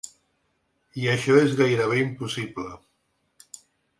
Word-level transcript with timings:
I 1.01 1.05
això 1.11 1.35
és 1.41 1.53
gairebé 1.59 2.01
impossible. 2.05 2.75